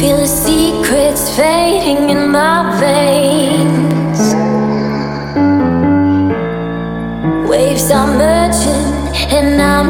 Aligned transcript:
Feel 0.00 0.16
the 0.16 0.26
secrets 0.26 1.36
fading 1.36 2.08
in 2.08 2.30
my 2.30 2.80
veins. 2.80 4.20
Waves 7.46 7.90
are 7.90 8.06
merging, 8.06 8.94
and 9.30 9.60
I'm. 9.60 9.80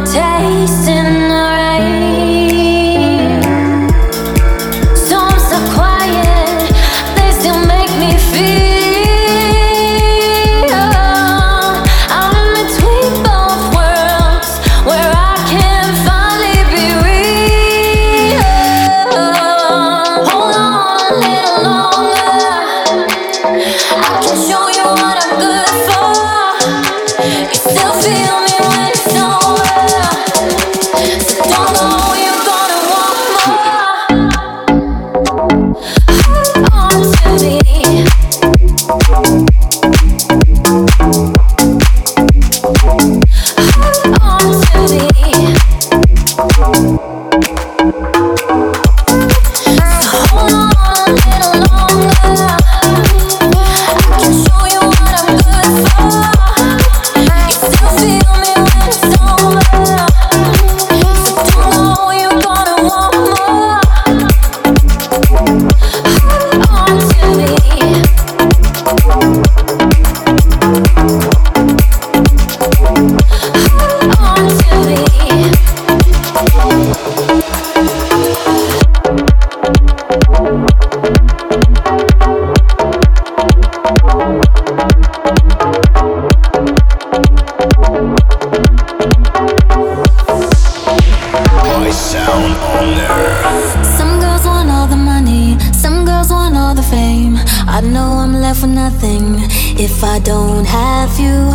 If 99.80 100.04
I 100.04 100.18
don't 100.18 100.64
have 100.64 101.18
you, 101.18 101.52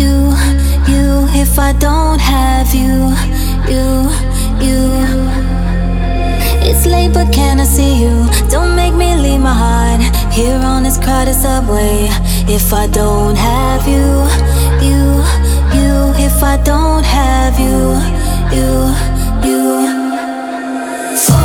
you, 0.00 0.32
you. 0.90 1.28
If 1.34 1.58
I 1.58 1.72
don't 1.72 2.18
have 2.18 2.74
you, 2.74 3.12
you, 3.68 4.08
you. 4.64 4.80
It's 6.66 6.86
late, 6.86 7.12
but 7.12 7.32
can 7.32 7.60
I 7.60 7.64
see 7.64 8.02
you? 8.02 8.26
Don't 8.48 8.74
make 8.74 8.94
me 8.94 9.16
leave 9.16 9.40
my 9.40 9.52
heart 9.52 10.00
here 10.32 10.58
on 10.58 10.82
this 10.82 10.98
crowded 10.98 11.34
subway. 11.34 12.08
If 12.48 12.72
I 12.72 12.86
don't 12.86 13.36
have 13.36 13.86
you, 13.86 14.08
you, 14.86 15.02
you. 15.76 16.26
If 16.26 16.42
I 16.42 16.56
don't 16.62 17.04
have 17.04 17.58
you, 17.60 17.78
you, 18.56 19.48
you. 19.48 19.64
movies 21.14 21.43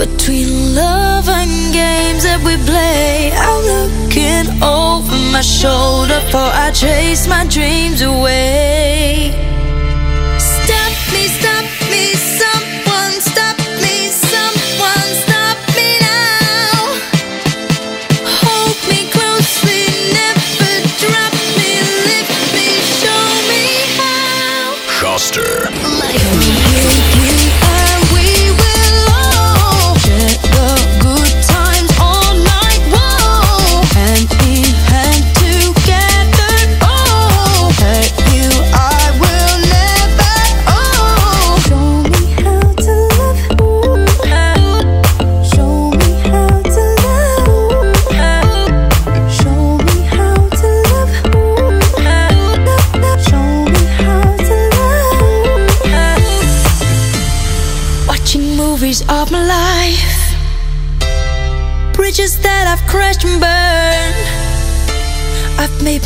Between 0.00 0.74
love 0.74 1.28
and 1.28 1.74
games 1.74 2.22
that 2.22 2.40
we 2.42 2.56
play, 2.64 3.32
I'm 3.36 3.60
looking 3.68 4.48
over 4.62 5.14
my 5.30 5.42
shoulder 5.42 6.20
for 6.30 6.38
I 6.38 6.70
chase 6.72 7.28
my 7.28 7.44
dreams 7.44 8.00
away. 8.00 9.34
Stop 10.38 11.12
me, 11.12 11.28
stop. 11.28 11.59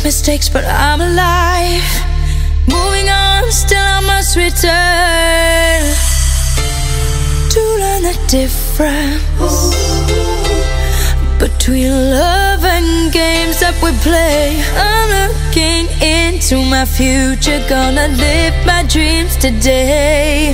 Mistakes, 0.05 0.47
but 0.47 0.63
I'm 0.65 1.01
alive. 1.01 1.89
Moving 2.67 3.09
on, 3.09 3.51
still 3.51 3.81
I 3.81 4.01
must 4.05 4.37
return 4.37 5.81
to 7.53 7.61
learn 7.81 8.01
the 8.09 8.15
difference 8.29 9.25
between 11.39 11.89
love 12.11 12.63
and 12.63 13.11
games 13.11 13.59
that 13.61 13.73
we 13.81 13.89
play. 14.05 14.61
I'm 14.77 15.09
looking 15.25 15.85
into 15.99 16.61
my 16.69 16.85
future, 16.85 17.59
gonna 17.67 18.07
live 18.09 18.55
my 18.63 18.83
dreams 18.83 19.35
today. 19.37 20.53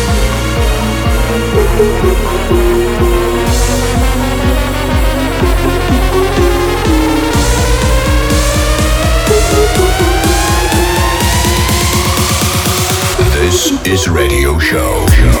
is 13.91 14.07
Radio 14.07 14.57
Show. 14.57 15.05
show. 15.07 15.40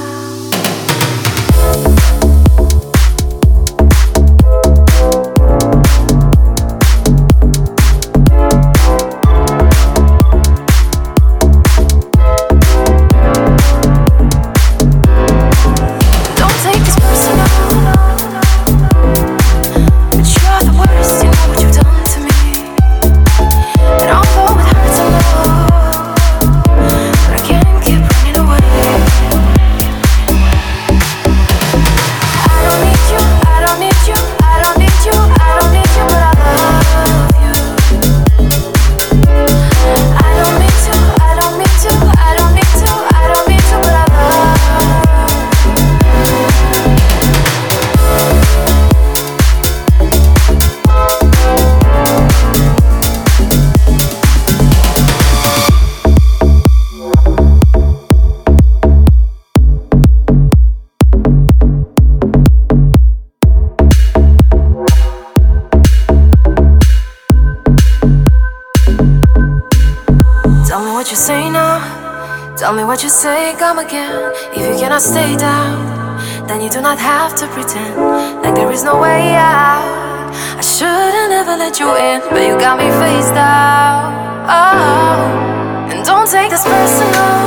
come 73.71 73.85
again. 73.85 74.33
If 74.51 74.67
you 74.67 74.75
cannot 74.81 75.01
stay 75.01 75.37
down, 75.37 75.79
then 76.45 76.59
you 76.59 76.69
do 76.69 76.81
not 76.81 76.97
have 76.99 77.33
to 77.37 77.47
pretend 77.55 77.95
like 78.43 78.53
there 78.53 78.69
is 78.69 78.83
no 78.83 78.99
way 78.99 79.33
out. 79.33 80.27
I 80.59 80.63
should've 80.75 81.29
never 81.29 81.55
let 81.55 81.79
you 81.79 81.87
in, 81.95 82.19
but 82.31 82.43
you 82.47 82.59
got 82.59 82.75
me 82.77 82.89
face 83.03 83.31
down. 83.31 84.11
Oh, 84.59 85.87
and 85.89 86.03
don't 86.03 86.29
take 86.29 86.49
this 86.51 86.65
personal, 86.65 87.37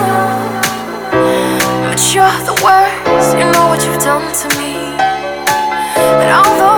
but 1.92 2.00
you're 2.14 2.40
the 2.48 2.56
worst. 2.64 3.28
You 3.38 3.44
know 3.52 3.66
what 3.68 3.80
you've 3.84 4.00
done 4.00 4.24
to 4.40 4.46
me, 4.60 4.74
and 6.22 6.30
although 6.38 6.73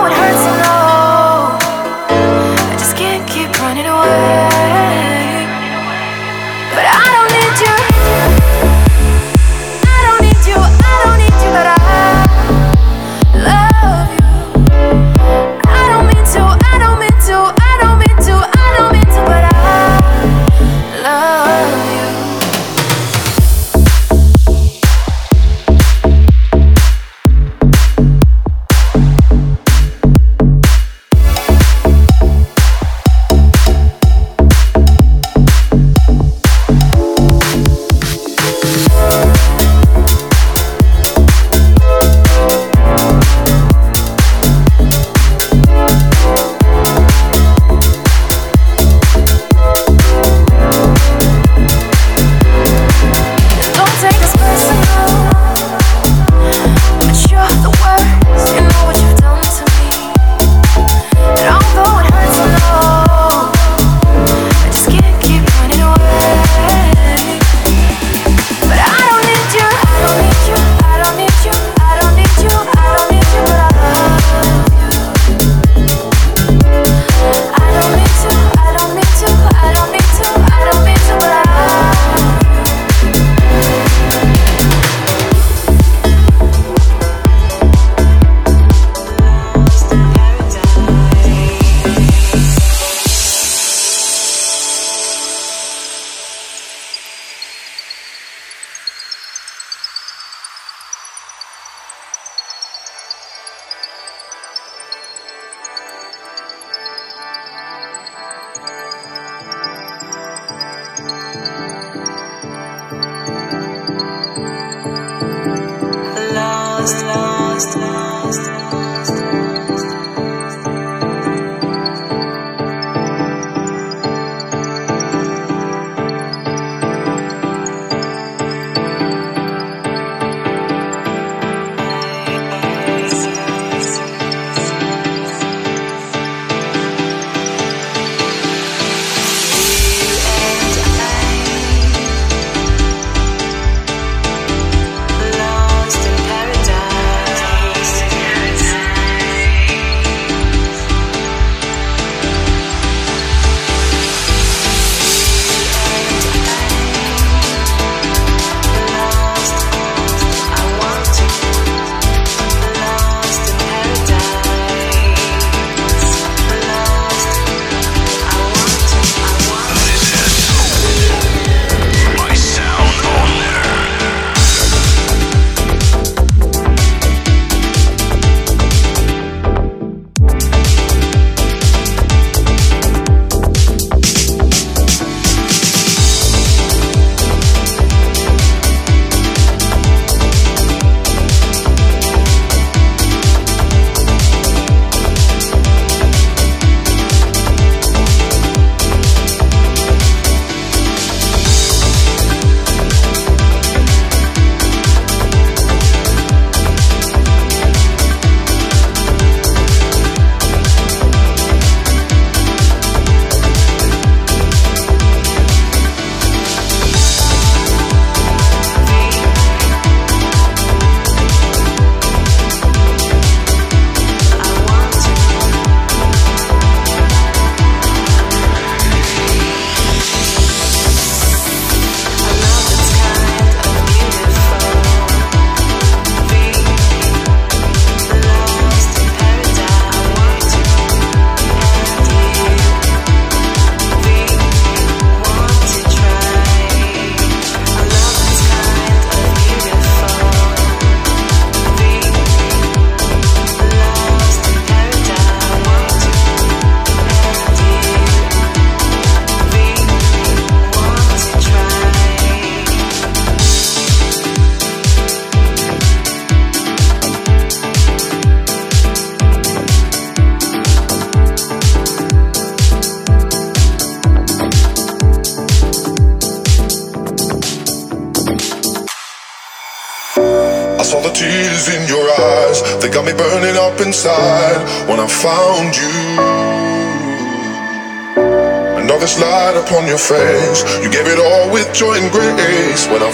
face. 290.07 290.63
You 290.79 290.87
gave 290.87 291.03
it 291.03 291.19
all 291.19 291.51
with 291.51 291.67
joy 291.75 291.99
and 291.99 292.07
grace 292.11 292.87
when 292.87 293.03
I 293.03 293.11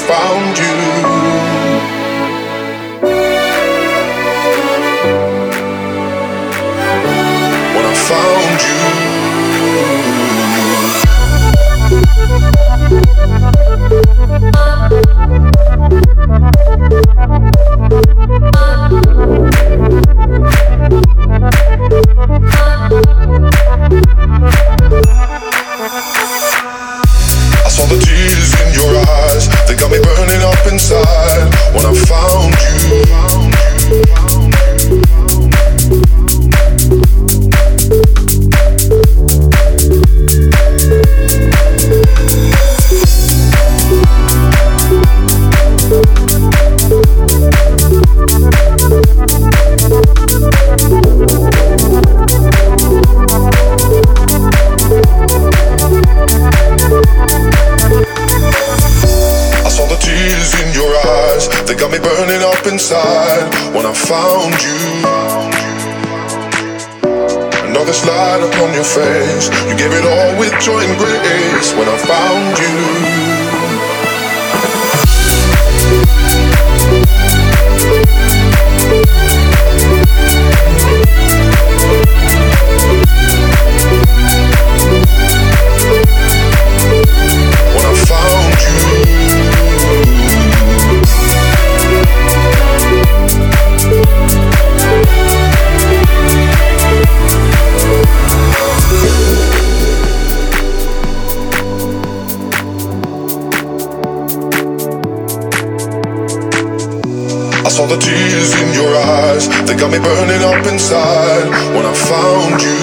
saw 107.74 107.88
the 107.88 107.98
tears 107.98 108.54
in 108.62 108.72
your 108.74 108.94
eyes. 108.96 109.50
They 109.66 109.76
got 109.76 109.92
me 109.92 109.98
burning 109.98 110.44
up 110.46 110.64
inside 110.72 111.50
when 111.74 111.86
I 111.88 111.94
found 112.12 112.62
you. 112.62 112.82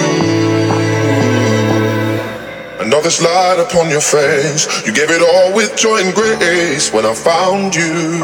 Another 2.84 3.04
this 3.04 3.22
light 3.22 3.64
upon 3.64 3.88
your 3.88 4.00
face, 4.00 4.66
you 4.84 4.92
gave 4.92 5.10
it 5.10 5.22
all 5.22 5.54
with 5.54 5.76
joy 5.76 6.00
and 6.02 6.12
grace 6.12 6.92
when 6.92 7.06
I 7.06 7.14
found 7.14 7.76
you. 7.76 8.18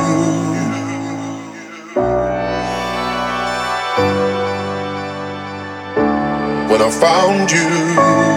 when 6.68 6.82
I 6.82 6.90
found 6.90 7.50
you. 7.52 8.35